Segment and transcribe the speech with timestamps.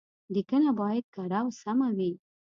[0.33, 2.11] ليکنه بايد کره او سمه وي.